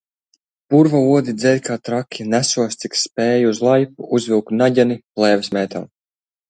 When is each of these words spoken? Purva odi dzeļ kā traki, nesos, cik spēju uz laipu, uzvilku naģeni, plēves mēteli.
Purva 0.73 1.01
odi 1.17 1.35
dzeļ 1.41 1.61
kā 1.67 1.77
traki, 1.89 2.27
nesos, 2.33 2.79
cik 2.85 2.99
spēju 3.03 3.55
uz 3.55 3.63
laipu, 3.69 4.09
uzvilku 4.21 4.63
naģeni, 4.65 5.03
plēves 5.21 5.57
mēteli. 5.59 5.89